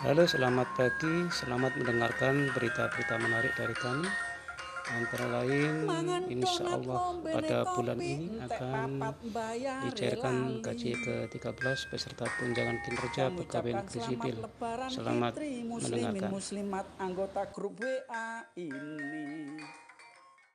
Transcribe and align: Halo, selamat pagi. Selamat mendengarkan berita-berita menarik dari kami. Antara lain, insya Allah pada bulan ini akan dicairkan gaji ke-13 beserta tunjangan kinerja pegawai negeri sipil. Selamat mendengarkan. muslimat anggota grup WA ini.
Halo, 0.00 0.24
selamat 0.24 0.80
pagi. 0.80 1.28
Selamat 1.28 1.76
mendengarkan 1.76 2.48
berita-berita 2.56 3.20
menarik 3.20 3.52
dari 3.52 3.76
kami. 3.76 4.08
Antara 4.96 5.28
lain, 5.28 5.84
insya 6.24 6.72
Allah 6.72 7.20
pada 7.20 7.68
bulan 7.76 8.00
ini 8.00 8.40
akan 8.40 9.12
dicairkan 9.92 10.64
gaji 10.64 10.96
ke-13 11.04 11.92
beserta 11.92 12.24
tunjangan 12.40 12.80
kinerja 12.80 13.28
pegawai 13.28 13.72
negeri 13.76 14.00
sipil. 14.00 14.36
Selamat 14.88 15.36
mendengarkan. 15.36 16.30
muslimat 16.32 16.88
anggota 16.96 17.44
grup 17.52 17.76
WA 17.76 18.48
ini. 18.56 19.19